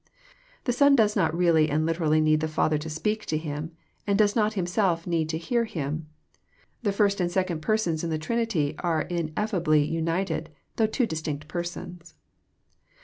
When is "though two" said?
10.77-11.05